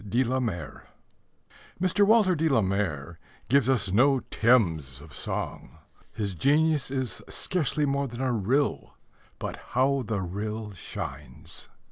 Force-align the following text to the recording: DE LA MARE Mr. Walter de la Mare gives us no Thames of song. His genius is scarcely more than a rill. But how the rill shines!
DE 0.09 0.23
LA 0.23 0.39
MARE 0.39 0.87
Mr. 1.79 2.03
Walter 2.03 2.33
de 2.33 2.49
la 2.49 2.61
Mare 2.63 3.19
gives 3.49 3.69
us 3.69 3.91
no 3.91 4.19
Thames 4.31 4.99
of 4.99 5.13
song. 5.13 5.77
His 6.11 6.33
genius 6.33 6.89
is 6.89 7.21
scarcely 7.29 7.85
more 7.85 8.07
than 8.07 8.19
a 8.21 8.31
rill. 8.31 8.95
But 9.37 9.57
how 9.57 10.01
the 10.01 10.21
rill 10.23 10.73
shines! 10.73 11.69